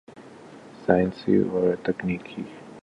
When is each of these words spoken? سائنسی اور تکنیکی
سائنسی 0.85 1.37
اور 1.51 1.75
تکنیکی 1.83 2.43